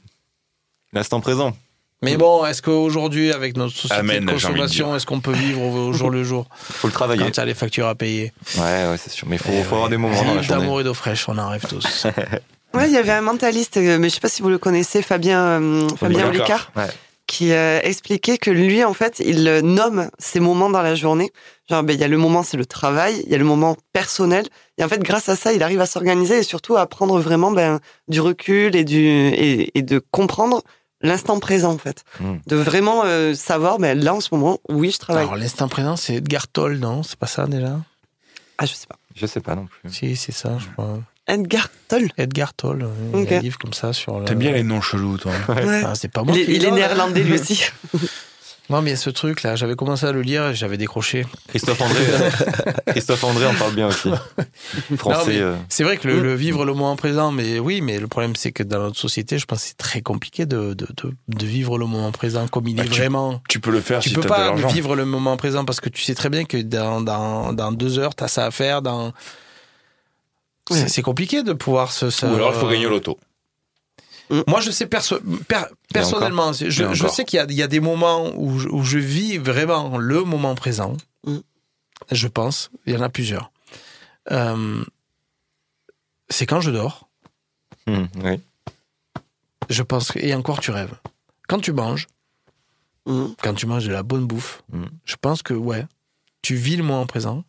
L'instant 0.92 1.20
présent. 1.20 1.56
Mais 2.02 2.16
bon, 2.16 2.46
est-ce 2.46 2.62
qu'aujourd'hui, 2.62 3.30
avec 3.32 3.56
notre 3.56 3.74
société 3.74 3.94
Amen, 3.94 4.24
de 4.24 4.32
consommation, 4.32 4.96
est-ce 4.96 5.04
qu'on 5.04 5.20
peut 5.20 5.32
vivre 5.32 5.60
au, 5.60 5.92
jour 5.92 6.08
le 6.10 6.24
jour 6.30 6.46
Faut 6.58 6.86
le 6.86 6.92
travailler. 6.92 7.22
quand 7.24 7.30
tu 7.30 7.40
as 7.40 7.44
les 7.44 7.54
factures 7.54 7.86
à 7.88 7.94
payer 7.94 8.32
Ouais, 8.56 8.62
ouais, 8.62 8.96
c'est 8.96 9.10
sûr. 9.10 9.26
Mais 9.28 9.36
il 9.36 9.38
faut, 9.42 9.52
faut 9.68 9.74
avoir 9.74 9.88
des 9.90 9.98
moments 9.98 10.14
dans 10.22 10.34
la 10.34 10.42
journée. 10.42 10.62
d'amour 10.62 10.80
et 10.80 10.84
d'eau 10.84 10.94
fraîche, 10.94 11.28
on 11.28 11.36
en 11.38 11.48
rêve 11.50 11.64
tous. 11.68 12.06
Ouais, 12.72 12.86
il 12.86 12.92
y 12.94 12.98
avait 12.98 13.10
un 13.10 13.20
mentaliste, 13.20 13.78
euh, 13.78 13.98
mais 13.98 14.08
je 14.08 14.14
sais 14.14 14.20
pas 14.20 14.28
si 14.28 14.42
vous 14.42 14.48
le 14.48 14.56
connaissez, 14.58 15.02
Fabien, 15.02 15.40
euh, 15.60 15.88
Fabien 15.98 16.28
Olicard. 16.28 16.70
Olicard, 16.76 16.86
Ouais. 16.86 16.92
qui 17.26 17.50
euh, 17.52 17.80
expliquait 17.82 18.38
que 18.38 18.48
lui, 18.52 18.84
en 18.84 18.94
fait, 18.94 19.20
il 19.26 19.42
nomme 19.64 20.08
ces 20.20 20.38
moments 20.38 20.70
dans 20.70 20.80
la 20.80 20.94
journée. 20.94 21.32
Genre, 21.68 21.82
ben, 21.82 21.94
il 21.94 22.00
y 22.00 22.04
a 22.04 22.08
le 22.08 22.16
moment, 22.16 22.44
c'est 22.44 22.56
le 22.56 22.66
travail, 22.66 23.24
il 23.26 23.32
y 23.32 23.34
a 23.34 23.38
le 23.38 23.44
moment 23.44 23.76
personnel. 23.92 24.46
Et 24.78 24.84
en 24.84 24.88
fait, 24.88 25.02
grâce 25.02 25.28
à 25.28 25.34
ça, 25.34 25.52
il 25.52 25.64
arrive 25.64 25.80
à 25.80 25.86
s'organiser 25.86 26.38
et 26.38 26.42
surtout 26.44 26.76
à 26.76 26.86
prendre 26.86 27.18
vraiment 27.18 27.50
ben, 27.50 27.80
du 28.06 28.20
recul 28.20 28.76
et, 28.76 28.84
du, 28.84 29.00
et, 29.04 29.76
et 29.76 29.82
de 29.82 30.00
comprendre 30.12 30.62
l'instant 31.02 31.38
présent, 31.40 31.72
en 31.72 31.78
fait. 31.78 32.04
Mm. 32.20 32.34
De 32.46 32.56
vraiment 32.56 33.02
euh, 33.04 33.34
savoir, 33.34 33.78
ben, 33.78 33.98
là, 33.98 34.14
en 34.14 34.20
ce 34.20 34.28
moment, 34.32 34.58
oui, 34.68 34.90
je 34.90 34.98
travaille. 34.98 35.22
Alors, 35.24 35.36
l'instant 35.36 35.68
présent, 35.68 35.96
c'est 35.96 36.14
Edgar 36.16 36.48
Toll, 36.48 36.78
non? 36.78 37.02
C'est 37.02 37.18
pas 37.18 37.26
ça 37.26 37.46
déjà? 37.46 37.78
Ah, 38.58 38.66
je 38.66 38.74
sais 38.74 38.86
pas. 38.86 38.96
Je 39.14 39.26
sais 39.26 39.40
pas 39.40 39.54
non 39.54 39.66
plus. 39.66 39.90
Si, 39.92 40.16
c'est 40.16 40.32
ça, 40.32 40.56
je 40.58 40.66
crois. 40.72 41.00
Edgar 41.26 41.68
Toll. 41.88 42.10
Edgar 42.16 42.52
Toll, 42.54 42.88
il 43.14 43.20
y 43.20 43.22
Ok. 43.22 43.32
a 43.32 43.36
un 43.36 43.40
livre 43.40 43.58
comme 43.58 43.72
ça 43.72 43.92
sur 43.92 44.18
le... 44.18 44.24
T'aimes 44.24 44.38
bien 44.38 44.52
les 44.52 44.62
noms 44.64 44.80
chelous, 44.80 45.16
toi. 45.18 45.32
Ouais. 45.48 45.82
Ah, 45.84 45.94
c'est 45.94 46.08
pas 46.08 46.22
moi 46.24 46.34
Il 46.34 46.40
est, 46.40 46.44
qui 46.44 46.50
il 46.52 46.56
est 46.64 46.66
donne, 46.66 46.74
néerlandais, 46.74 47.22
lui 47.22 47.34
aussi. 47.40 47.64
Non, 48.70 48.80
mais 48.82 48.90
il 48.90 48.92
y 48.92 48.94
a 48.94 48.96
ce 48.96 49.10
truc-là, 49.10 49.56
j'avais 49.56 49.74
commencé 49.74 50.06
à 50.06 50.12
le 50.12 50.22
lire 50.22 50.46
et 50.48 50.54
j'avais 50.54 50.76
décroché. 50.78 51.26
Christophe 51.48 51.80
André, 51.80 52.00
euh, 52.08 52.30
Christophe 52.86 53.24
André 53.24 53.44
en 53.46 53.54
parle 53.54 53.74
bien 53.74 53.88
aussi. 53.88 54.08
Français. 54.96 55.40
Euh, 55.40 55.56
C'est 55.68 55.82
vrai 55.84 55.96
que 55.96 56.06
le, 56.08 56.20
le 56.20 56.34
vivre 56.34 56.64
le 56.64 56.72
moment 56.72 56.94
présent, 56.96 57.32
mais 57.32 57.58
oui, 57.58 57.80
mais 57.80 57.98
le 57.98 58.06
problème 58.06 58.36
c'est 58.36 58.52
que 58.52 58.62
dans 58.62 58.78
notre 58.78 58.98
société, 58.98 59.38
je 59.38 59.44
pense 59.46 59.60
que 59.62 59.68
c'est 59.68 59.76
très 59.76 60.00
compliqué 60.02 60.46
de, 60.46 60.74
de, 60.74 60.86
de, 61.02 61.12
de 61.28 61.46
vivre 61.46 61.78
le 61.78 61.86
moment 61.86 62.12
présent 62.12 62.46
comme 62.48 62.68
il 62.68 62.76
Bah, 62.76 62.84
est 62.84 62.88
tu- 62.88 63.00
vraiment. 63.00 63.42
Tu 63.48 63.58
peux 63.60 63.72
le 63.72 63.80
faire 63.80 63.98
Tu 64.00 64.10
si 64.10 64.14
peux 64.14 64.20
pas 64.22 64.54
vivre 64.54 64.94
le 64.96 65.04
moment 65.04 65.36
présent 65.36 65.64
parce 65.64 65.80
que 65.80 65.88
tu 65.88 66.02
sais 66.02 66.14
très 66.14 66.28
bien 66.30 66.44
que 66.44 66.56
dans, 66.58 67.00
dans, 67.00 67.52
dans 67.52 67.72
deux 67.72 67.98
heures, 67.98 68.14
t'as 68.14 68.28
ça 68.28 68.46
à 68.46 68.50
faire. 68.52 68.82
Dans... 68.82 69.12
C'est 70.70 71.02
compliqué 71.02 71.42
de 71.42 71.52
pouvoir 71.52 71.90
se. 71.90 72.06
Ou 72.24 72.34
alors 72.36 72.52
il 72.54 72.60
faut 72.60 72.68
gagner 72.68 72.86
au 72.86 72.90
loto. 74.30 74.44
Moi, 74.50 74.60
je 74.60 74.70
sais 74.70 74.86
perso- 74.86 75.20
per- 75.48 75.66
personnellement, 75.92 76.52
je, 76.52 77.08
sais 77.08 77.24
qu'il 77.24 77.36
y 77.36 77.40
a, 77.40 77.46
il 77.48 77.54
y 77.54 77.62
a 77.62 77.66
des 77.68 77.80
moments 77.80 78.32
où 78.36 78.58
je, 78.58 78.68
où 78.68 78.82
je 78.84 78.98
vis 78.98 79.38
vraiment 79.38 79.98
le 79.98 80.22
moment 80.24 80.54
présent. 80.54 80.96
Mm. 81.24 81.38
Je 82.12 82.28
pense, 82.28 82.70
il 82.86 82.94
y 82.94 82.96
en 82.96 83.02
a 83.02 83.08
plusieurs. 83.08 83.50
Euh, 84.30 84.84
c'est 86.28 86.46
quand 86.46 86.60
je 86.60 86.70
dors. 86.70 87.08
hum, 87.86 88.08
oui. 88.24 88.40
Je 89.68 89.82
pense 89.82 90.12
et 90.16 90.34
encore, 90.34 90.60
tu 90.60 90.70
rêves. 90.70 90.94
Quand 91.48 91.60
tu 91.60 91.72
manges, 91.72 92.06
quand 93.06 93.54
tu 93.54 93.66
manges 93.66 93.86
de 93.86 93.92
la 93.92 94.02
bonne 94.02 94.26
bouffe, 94.26 94.62
je 95.04 95.16
pense 95.20 95.42
que, 95.42 95.54
ouais, 95.54 95.86
tu 96.42 96.54
vis 96.54 96.76
le 96.76 96.82
moment 96.82 97.06
présent. 97.06 97.44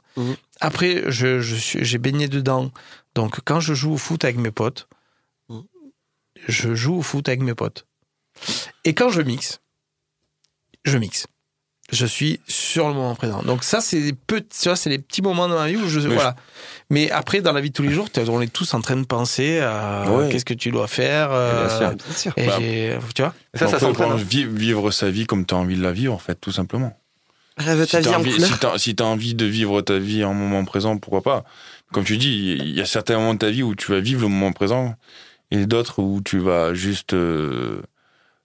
Après, 0.60 1.04
je, 1.12 1.40
je 1.40 1.56
suis, 1.56 1.84
j'ai 1.86 1.98
baigné 1.98 2.28
dedans. 2.28 2.72
Donc, 3.16 3.40
quand 3.46 3.60
je 3.60 3.74
joue 3.74 3.94
au 3.94 3.98
foot 3.98 4.24
avec 4.24 4.38
mes 4.38 4.52
potes. 4.52 4.88
Je 6.48 6.74
joue 6.76 6.98
au 6.98 7.02
foot 7.02 7.28
avec 7.30 7.42
mes 7.42 7.54
potes. 7.56 7.86
Et 8.86 8.94
quand 8.94 9.10
je 9.10 9.22
mixe, 9.22 9.60
je 10.86 10.98
mixe. 10.98 11.28
Je 11.92 12.06
suis 12.06 12.40
sur 12.48 12.88
le 12.88 12.94
moment 12.94 13.16
présent. 13.16 13.42
Donc 13.44 13.66
ça, 13.66 13.82
c'est 13.82 14.00
des 14.00 14.14
petits, 14.14 14.60
tu 14.62 14.70
vois, 14.70 14.78
c'est 14.78 14.90
les 14.90 14.98
petits 15.00 15.22
moments 15.22 15.50
dans 15.50 15.56
ma 15.56 15.68
vie 15.68 15.76
où 15.76 15.90
je, 15.90 16.00
Mais 16.00 16.16
voilà. 16.16 16.38
Mais 16.90 17.12
après, 17.12 17.42
dans 17.42 17.52
la 17.52 17.60
vie 17.60 17.70
de 17.70 17.74
tous 17.74 17.84
les 17.84 17.92
jours, 17.92 18.08
on 18.30 18.40
est 18.42 18.48
tous 18.54 18.74
en 18.74 18.80
train 18.80 18.96
de 18.96 19.04
penser 19.06 19.60
à 19.60 20.06
Ouais. 20.10 20.30
qu'est-ce 20.30 20.46
que 20.46 20.54
tu 20.54 20.72
dois 20.72 20.88
faire. 20.88 21.28
Bien 21.30 21.36
euh, 21.38 21.78
sûr. 21.80 21.96
Bien 21.98 22.16
sûr. 22.16 22.34
et 22.38 22.48
Bah, 22.96 23.00
tu 23.14 23.22
vois. 23.24 23.34
Ça, 23.56 23.68
ça 23.68 23.80
s'entraîne. 23.80 24.16
vivre 24.16 24.90
sa 24.92 25.10
vie 25.12 25.26
comme 25.26 25.46
tu 25.46 25.54
as 25.54 25.58
envie 25.58 25.76
de 25.76 25.84
la 25.84 25.92
vivre, 25.92 26.14
en 26.14 26.18
fait, 26.18 26.36
tout 26.40 26.54
simplement. 26.54 26.98
Rêve 27.58 27.86
ta 27.86 28.02
Si 28.02 28.08
vie 28.08 28.16
en 28.16 28.20
envie, 28.20 28.32
couleur. 28.32 28.48
si 28.54 28.58
t'as- 28.60 28.78
si 28.78 28.96
t'as 28.96 29.04
envie 29.04 29.34
de 29.36 29.46
vivre 29.46 29.82
ta 29.82 30.00
vie 30.00 30.24
en 30.24 30.34
moment 30.34 30.64
présent, 30.64 30.98
pourquoi 30.98 31.22
pas? 31.22 31.44
Comme 31.92 32.06
tu 32.06 32.18
dis, 32.18 32.56
il 32.58 32.70
y 32.74 32.80
a 32.80 32.86
certains 32.86 33.18
moments 33.18 33.34
de 33.34 33.40
ta 33.40 33.50
vie 33.50 33.64
où 33.64 33.76
tu 33.76 33.92
vas 33.92 34.00
vivre 34.00 34.22
le 34.22 34.30
moment 34.30 34.54
présent 34.54 34.96
et 35.52 35.66
d'autres 35.66 36.02
où 36.02 36.22
tu 36.24 36.40
vas 36.40 36.74
juste 36.74 37.14
euh, 37.14 37.82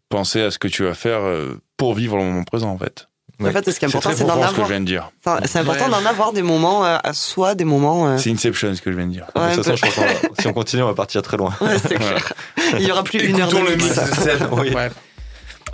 penser 0.09 0.43
à 0.43 0.51
ce 0.51 0.59
que 0.59 0.69
tu 0.69 0.83
vas 0.85 0.95
faire 0.95 1.21
euh, 1.23 1.61
pour 1.77 1.95
vivre 1.95 2.17
le 2.17 2.25
moment 2.25 2.43
présent, 2.45 2.71
en 2.71 2.79
fait. 2.79 3.09
En 3.39 3.51
fait, 3.51 3.71
ce 3.71 3.79
qui 3.79 3.85
est 3.85 3.89
important, 3.89 4.13
c'est 4.15 4.25
d'en 4.25 4.29
profond 4.39 4.43
ce 4.45 4.49
que 4.49 4.55
je 4.57 4.61
avoir. 4.63 4.69
viens 4.71 4.81
de 4.81 4.87
dire. 4.87 5.11
Enfin, 5.23 5.41
C'est 5.45 5.59
important 5.59 5.85
Ouais. 5.85 5.91
d'en 5.91 6.07
avoir 6.07 6.33
des 6.33 6.41
moments 6.43 6.87
euh, 6.87 6.97
à 7.05 7.13
soi, 7.13 7.55
des 7.55 7.67
moments. 7.67 8.09
euh, 8.09 8.17
C'est 8.17 8.31
Inception 8.31 8.75
ce 8.75 8.81
que 8.81 8.91
je 8.91 8.97
viens 8.97 9.07
de 9.07 9.13
dire. 9.13 9.27
ouais, 9.37 9.51
de 9.51 9.55
toute 9.57 9.65
façon, 9.67 9.79
peu. 9.79 9.87
je 9.89 9.93
crois 9.93 10.05
qu'on 10.05 10.29
va- 10.29 10.41
si 10.41 10.47
on 10.49 10.53
continue, 10.55 10.83
on 10.83 10.87
va 10.87 10.95
partir 10.95 11.21
très 11.21 11.37
loin. 11.37 11.53
Ouais, 11.61 11.77
c'est 11.79 11.97
clair. 11.97 12.33
Il 12.79 12.87
y 12.87 12.91
aura 12.91 13.05
plus 13.05 13.19
une 13.19 13.39
heure 13.41 13.49
Écoutons 13.49 13.65
de 13.65 13.71
le 13.71 13.77
mix. 13.77 13.85
mix 13.95 14.11
de 14.11 14.15
Seb. 14.23 14.43
Oui. 14.53 14.71
Ouais. 14.75 14.91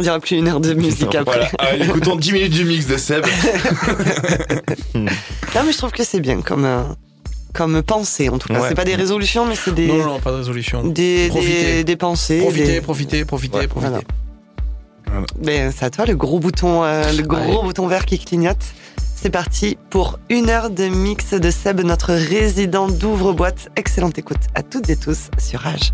Il 0.00 0.06
y 0.06 0.08
aura 0.08 0.18
plus 0.18 0.36
une 0.38 0.48
heure 0.48 0.58
de 0.58 0.72
musique 0.74 1.14
après. 1.14 1.48
Voilà, 1.60 1.70
Allez, 1.70 1.84
écoutons 1.84 2.16
10 2.16 2.32
minutes 2.32 2.52
du 2.52 2.64
mix 2.64 2.86
de 2.86 2.96
Seb. 2.96 3.24
Non, 4.94 5.62
mais 5.66 5.72
je 5.72 5.78
trouve 5.78 5.92
que 5.92 6.02
c'est 6.04 6.20
bien 6.20 6.40
comme 6.42 6.64
euh, 6.64 6.82
comme 7.52 7.82
pensée 7.82 8.28
en 8.28 8.38
tout 8.38 8.48
cas. 8.48 8.60
Ouais. 8.60 8.68
C'est 8.68 8.74
pas 8.74 8.84
des 8.84 8.94
résolutions, 8.94 9.44
mais 9.46 9.54
c'est 9.56 9.74
des 9.74 9.86
Non, 9.88 10.04
non, 10.04 10.20
pas 10.20 10.30
de 10.30 10.36
résolution. 10.36 10.84
des, 10.84 11.28
Profiter. 11.28 11.62
des 11.76 11.84
des 11.84 11.96
pensées. 11.96 12.38
Des- 12.38 12.80
profitez, 12.80 12.80
profitez, 13.26 13.58
Ouais, 13.58 13.66
profitez. 13.68 13.90
voilà. 13.90 14.00
Mais 15.44 15.70
c'est 15.72 15.84
à 15.84 15.90
toi 15.90 16.06
le 16.06 16.16
gros 16.16 16.38
bouton, 16.40 16.84
euh, 16.84 17.12
le 17.12 17.22
gros 17.22 17.38
Allez. 17.38 17.58
bouton 17.62 17.86
vert 17.86 18.06
qui 18.06 18.18
clignote. 18.18 18.56
C'est 19.14 19.30
parti 19.30 19.76
pour 19.90 20.18
une 20.30 20.48
heure 20.48 20.70
de 20.70 20.84
mix 20.88 21.34
de 21.34 21.50
Seb, 21.50 21.80
notre 21.82 22.12
résident 22.12 22.88
d'ouvre-boîte. 22.88 23.68
Excellente 23.76 24.18
écoute 24.18 24.38
à 24.54 24.62
toutes 24.62 24.88
et 24.90 24.96
tous 24.96 25.28
sur 25.38 25.60
Rage. 25.60 25.92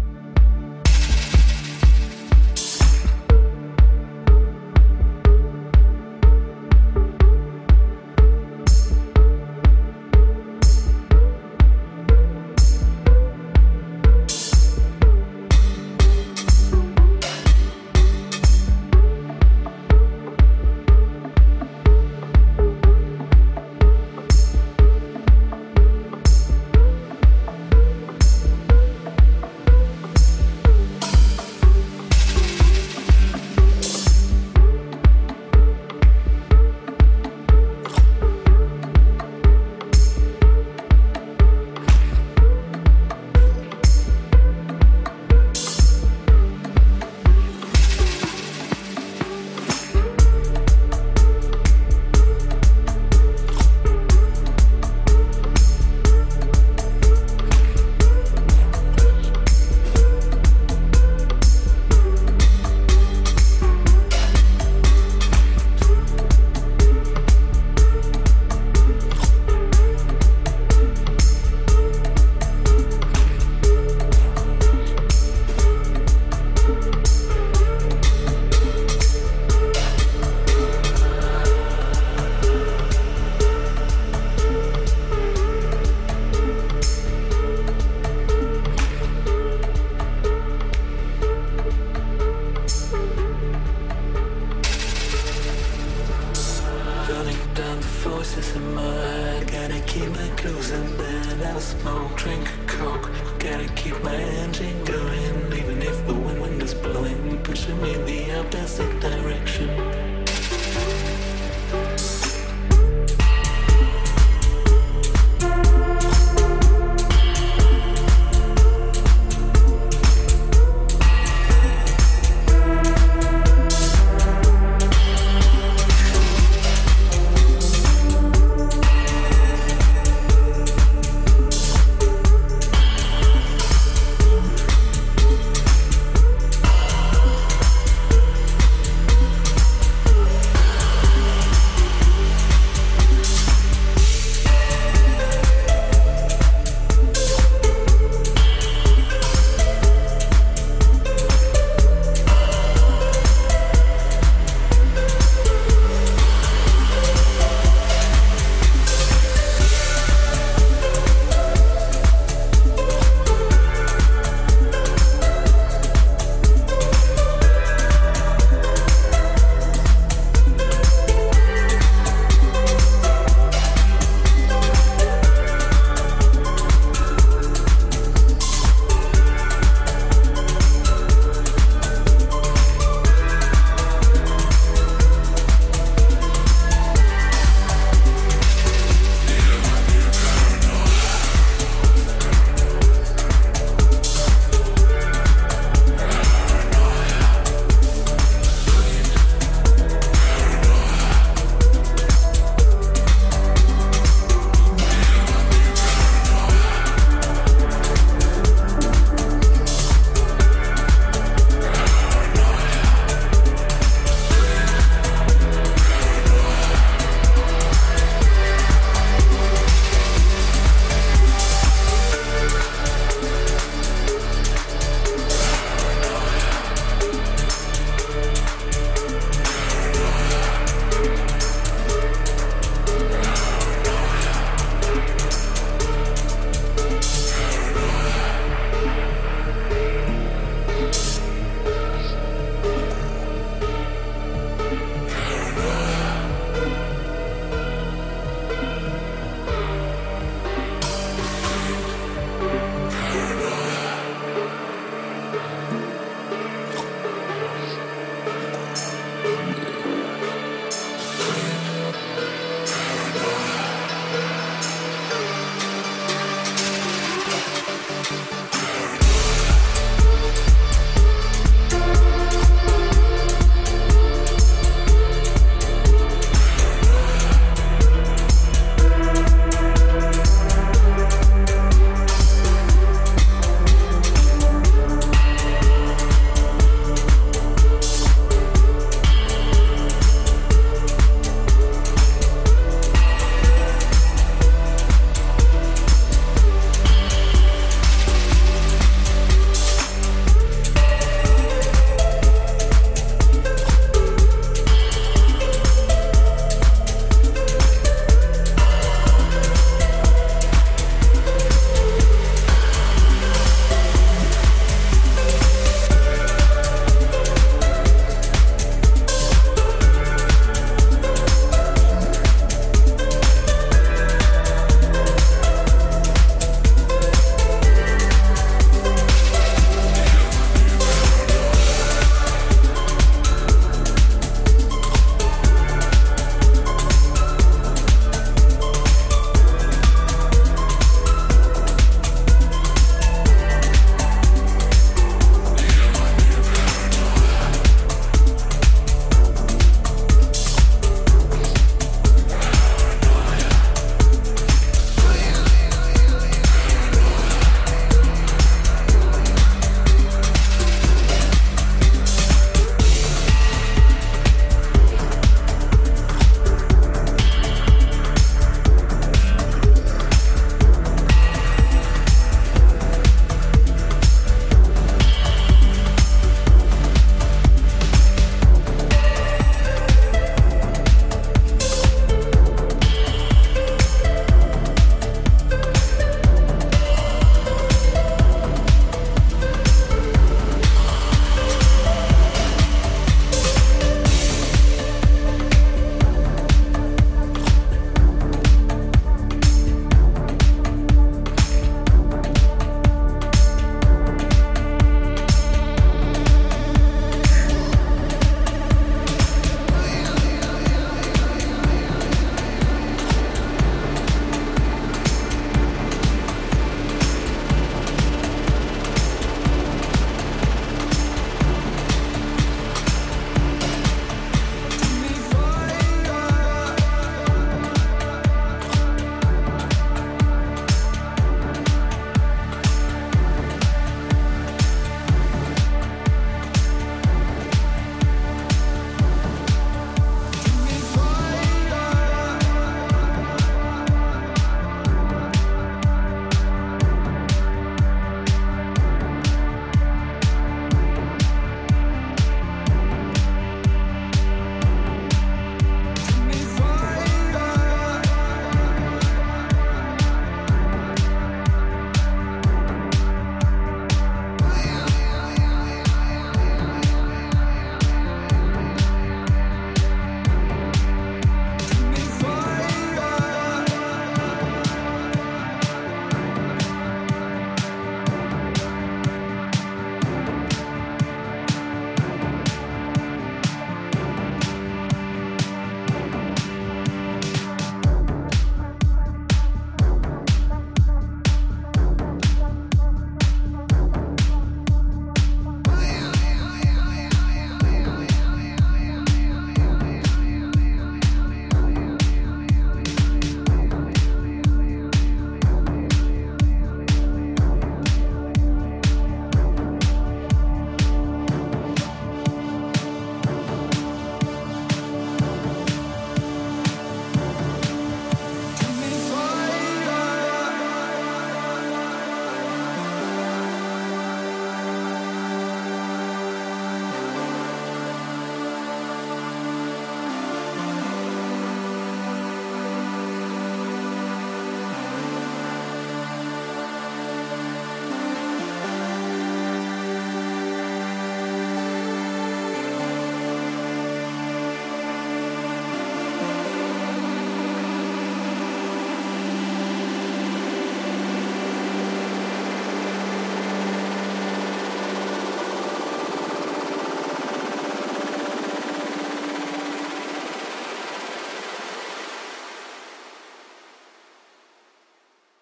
Clothes 100.69 100.91
in 100.91 100.97
bed. 100.97 101.47
I'll 101.47 101.61
smoke, 101.61 102.17
drink 102.17 102.49
a 102.49 102.67
coke. 102.67 103.11
Gotta 103.39 103.69
keep 103.75 104.03
my 104.03 104.15
engine 104.15 104.85
going, 104.85 105.53
even 105.53 105.83
if 105.83 106.07
the 106.07 106.15
wind, 106.15 106.63
is 106.63 106.75
blowing, 106.75 107.39
pushing 107.43 107.81
me 107.83 107.95
the 107.95 108.41
opposite 108.41 109.01
direction. 109.01 110.08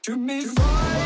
to 0.07 0.17
me. 0.17 0.45
To 0.45 1.06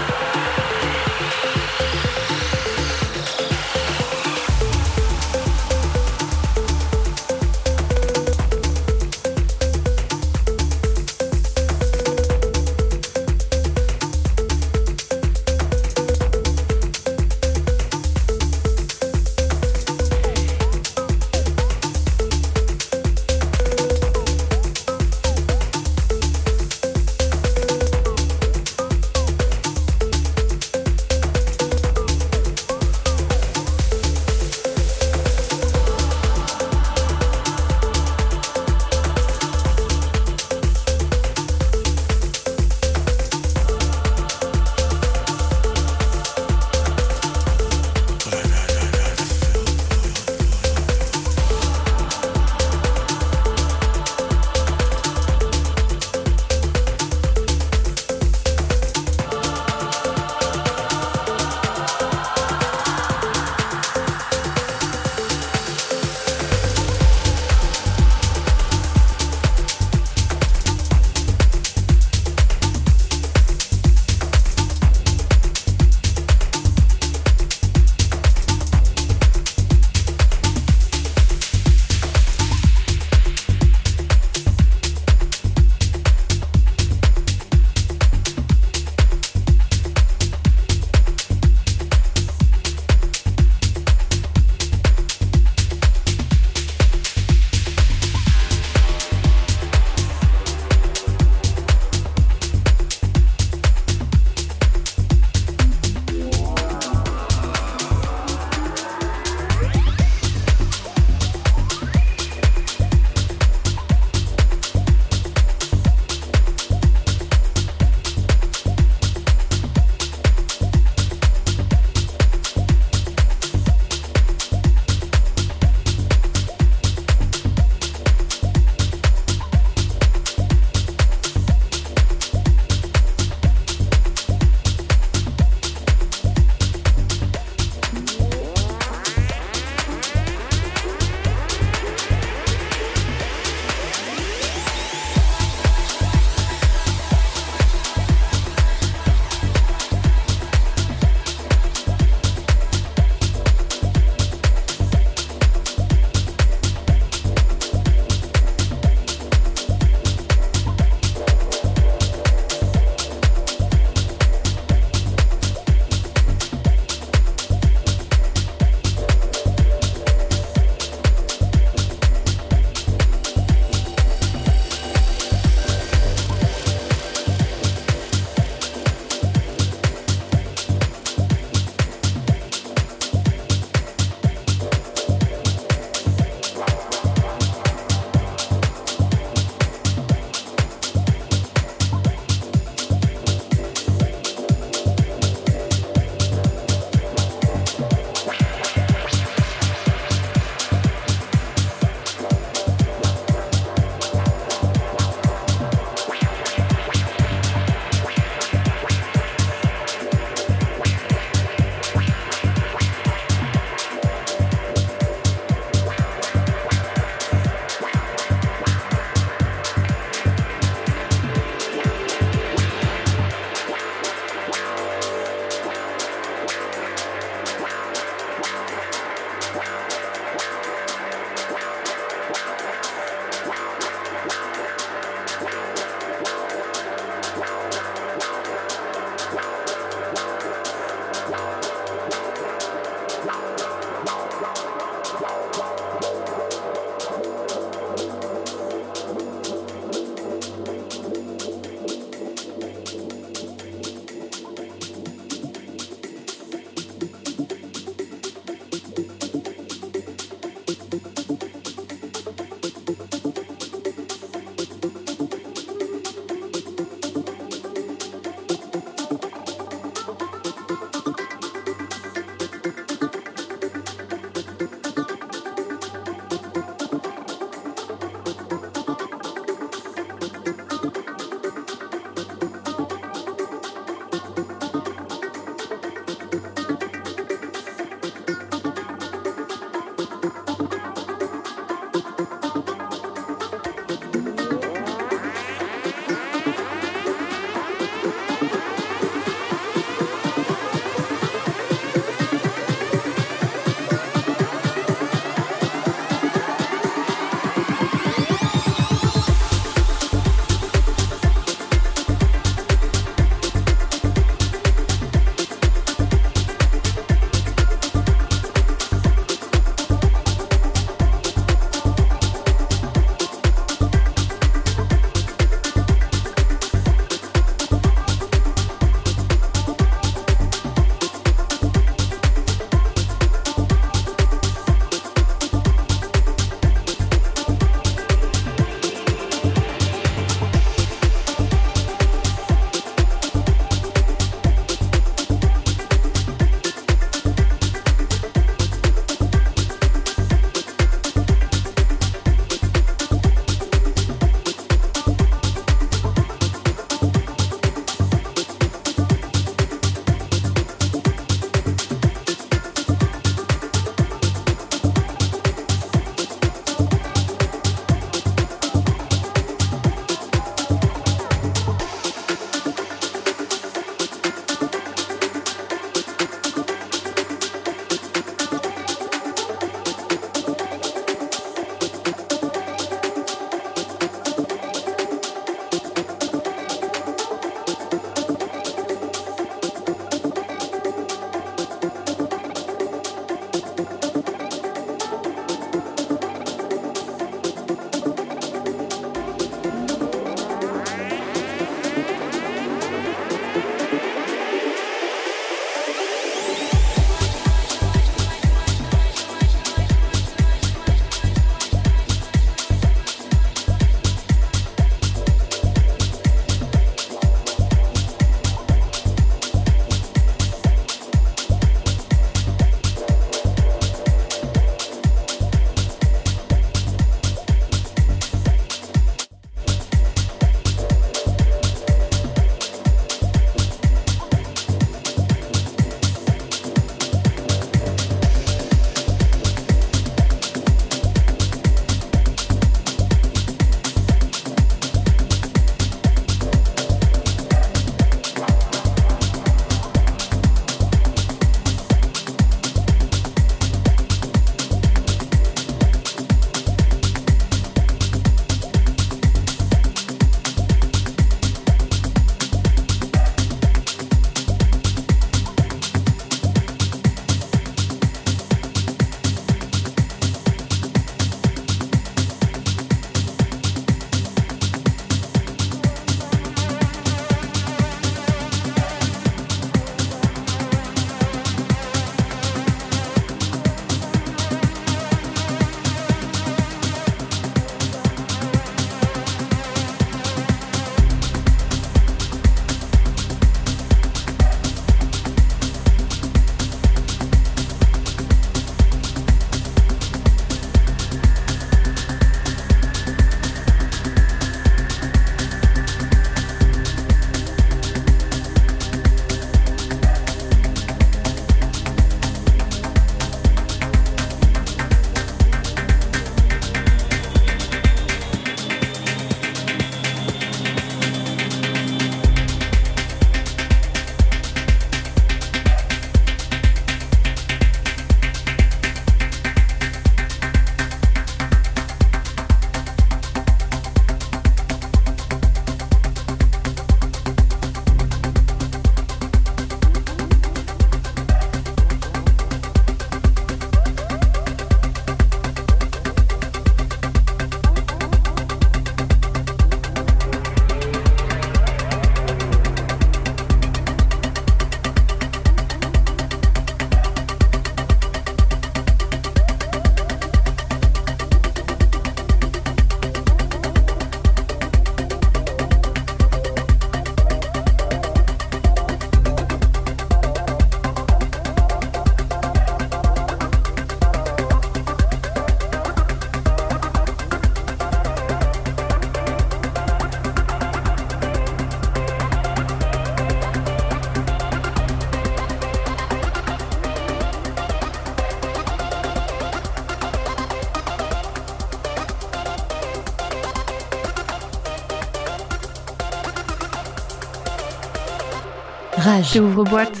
C'est 599.31 599.39
ouvre-boîte. 599.39 600.00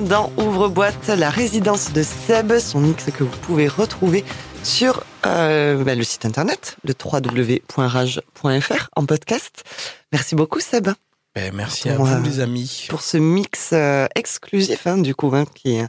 Dans 0.00 0.32
Ouvre-boîte, 0.36 1.08
la 1.08 1.30
résidence 1.30 1.92
de 1.92 2.02
Seb, 2.02 2.58
son 2.58 2.80
mix 2.80 3.04
que 3.06 3.24
vous 3.24 3.36
pouvez 3.42 3.68
retrouver 3.68 4.24
sur 4.62 5.04
euh, 5.26 5.82
bah, 5.84 5.94
le 5.94 6.02
site 6.02 6.24
internet, 6.24 6.76
le 6.84 6.94
www.rage.fr 7.02 8.88
en 8.96 9.06
podcast. 9.06 9.64
Merci 10.12 10.34
beaucoup 10.34 10.60
Seb 10.60 10.88
Ben, 11.34 11.54
merci 11.54 11.88
à 11.88 11.96
vous, 11.96 12.06
euh, 12.06 12.20
les 12.20 12.40
amis. 12.40 12.86
pour 12.88 13.02
ce 13.02 13.16
mix 13.16 13.70
euh, 13.72 14.06
exclusif 14.14 14.86
hein, 14.86 14.98
du 14.98 15.14
coup 15.14 15.30
hein, 15.34 15.44
qui, 15.54 15.76
est- 15.76 15.88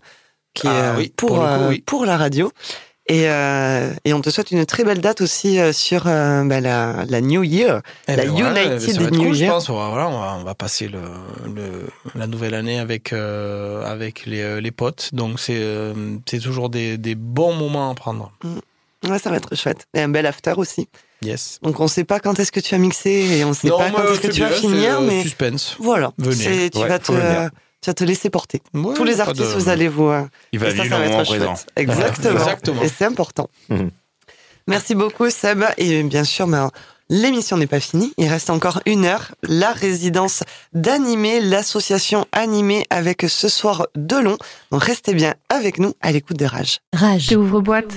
qui 0.53 0.67
est 0.67 0.71
Ah 0.71 0.93
oui, 0.97 1.13
pour, 1.15 1.29
pour 1.29 1.41
le 1.43 1.57
coup, 1.57 1.67
oui. 1.69 1.81
pour 1.85 2.05
la 2.05 2.17
radio. 2.17 2.51
Et, 3.07 3.27
euh, 3.27 3.91
et 4.05 4.13
on 4.13 4.21
te 4.21 4.29
souhaite 4.29 4.51
une 4.51 4.65
très 4.65 4.83
belle 4.83 5.01
date 5.01 5.21
aussi 5.21 5.59
euh, 5.59 5.73
sur 5.73 6.03
euh, 6.07 6.43
bah, 6.43 6.61
la, 6.61 7.03
la 7.09 7.19
New 7.21 7.43
Year. 7.43 7.81
Eh 8.07 8.15
la 8.15 8.23
ben 8.25 8.31
voilà, 8.31 8.63
United 8.63 8.79
ça 8.93 8.99
va 9.01 9.07
être 9.07 9.11
New 9.13 9.23
cool, 9.23 9.33
je 9.33 9.39
Year. 9.43 9.53
pense. 9.53 9.69
On 9.69 9.75
va, 9.77 9.89
voilà, 9.89 10.07
on 10.07 10.19
va, 10.19 10.37
on 10.39 10.43
va 10.43 10.55
passer 10.55 10.87
le, 10.87 10.99
le, 11.53 11.87
la 12.15 12.27
nouvelle 12.27 12.53
année 12.53 12.79
avec, 12.79 13.11
euh, 13.11 13.83
avec 13.91 14.25
les, 14.27 14.61
les 14.61 14.71
potes. 14.71 15.09
Donc, 15.13 15.39
c'est 15.39 15.57
euh, 15.57 15.93
c'est 16.29 16.39
toujours 16.39 16.69
des, 16.69 16.97
des 16.97 17.15
bons 17.15 17.53
moments 17.53 17.89
à 17.89 17.95
prendre. 17.95 18.31
Ouais, 19.09 19.17
ça 19.19 19.29
va 19.31 19.37
être 19.37 19.55
chouette. 19.55 19.87
Et 19.95 20.01
un 20.01 20.09
bel 20.09 20.25
after 20.27 20.53
aussi. 20.57 20.87
Yes. 21.23 21.59
Donc 21.61 21.79
on 21.79 21.87
sait 21.87 22.03
pas 22.03 22.19
quand 22.19 22.39
est-ce 22.39 22.51
que 22.51 22.59
tu 22.59 22.73
vas 22.73 22.79
mixer 22.79 23.09
et 23.11 23.45
on 23.45 23.53
sait 23.53 23.69
pas 23.69 23.91
quand 23.91 24.03
est-ce 24.11 24.21
que 24.21 24.27
tu 24.31 24.41
vas 24.41 24.49
finir, 24.49 25.01
mais 25.01 25.21
Suspense. 25.21 25.75
voilà. 25.79 26.13
Venez. 26.17 26.35
C'est- 26.35 26.69
Tu, 26.71 26.79
Ouais, 26.79 26.87
vas 26.87 26.97
te. 26.99 27.11
Tu 27.81 27.89
vas 27.89 27.93
te 27.93 28.03
laisser 28.03 28.29
porter. 28.29 28.61
Ouais, 28.73 28.93
Tous 28.93 29.03
les 29.03 29.19
artistes, 29.19 29.41
de- 29.55 29.59
vous 29.59 29.69
allez 29.69 29.87
vous. 29.87 30.07
euh, 30.09 30.23
Il 30.51 30.59
va 30.59 30.67
et 30.69 30.77
ça, 30.77 30.83
ça 30.83 30.97
va 30.99 31.05
être 31.05 31.25
chouette. 31.25 31.39
présent. 31.39 31.55
Exactement. 31.75 32.33
Exactement. 32.39 32.81
Et 32.83 32.87
c'est 32.87 33.05
important. 33.05 33.49
Mhm. 33.69 33.89
Merci 34.67 34.95
beaucoup, 34.95 35.29
Seb. 35.29 35.63
Et 35.77 36.03
bien 36.03 36.23
sûr, 36.23 36.47
ben, 36.47 36.69
l'émission 37.09 37.57
n'est 37.57 37.67
pas 37.67 37.79
finie. 37.79 38.13
Il 38.17 38.27
reste 38.29 38.49
encore 38.51 38.81
une 38.85 39.05
heure. 39.05 39.33
La 39.43 39.71
résidence 39.73 40.43
d'Animé, 40.73 41.41
l'association 41.41 42.25
Animé 42.31 42.85
avec 42.91 43.23
ce 43.27 43.49
soir 43.49 43.87
Delon. 43.95 44.37
Donc 44.71 44.83
restez 44.83 45.13
bien 45.15 45.33
avec 45.49 45.79
nous 45.79 45.93
à 46.01 46.11
l'écoute 46.11 46.37
de 46.37 46.45
Rage. 46.45 46.79
Rage. 46.93 47.31
Ouvre-boîte. 47.35 47.93